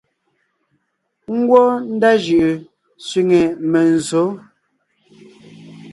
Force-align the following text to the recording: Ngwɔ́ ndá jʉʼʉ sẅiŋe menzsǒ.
Ngwɔ́ 1.37 1.65
ndá 1.93 2.11
jʉʼʉ 2.23 2.49
sẅiŋe 3.07 3.41
menzsǒ. 3.71 4.23